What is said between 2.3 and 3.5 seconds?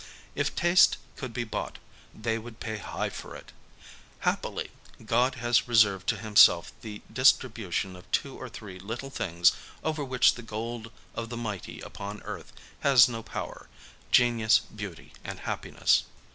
would pay high for